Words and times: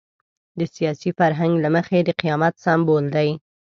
د 0.59 0.61
سیاسي 0.75 1.09
فرهنګ 1.19 1.53
له 1.63 1.69
مخې 1.75 1.97
د 2.03 2.09
قیامت 2.21 2.53
سمبول 2.65 3.05
دی. 3.15 3.29